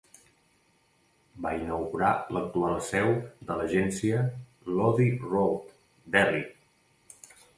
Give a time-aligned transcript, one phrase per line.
[1.45, 3.11] Va inaugurar l'actual seu
[3.51, 5.71] de l'agència a Lodhi Road,
[6.17, 6.43] Delhi.